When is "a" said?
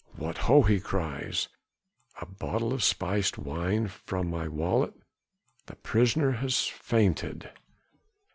2.19-2.25